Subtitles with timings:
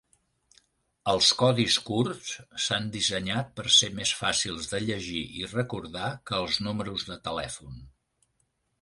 [1.11, 6.63] Els codis curts s"han dissenyat per ser més fàcils de llegir i recordar que els
[6.71, 7.83] números de telèfon.